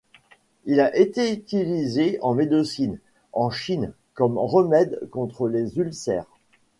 Il 0.65 0.79
a 0.79 0.97
été 0.97 1.31
utilisé 1.31 2.17
en 2.23 2.33
médecine, 2.33 2.97
en 3.33 3.51
Chine 3.51 3.93
comme 4.15 4.35
remède 4.39 4.99
contre 5.11 5.47
les 5.47 5.77
ulcères. 5.77 6.25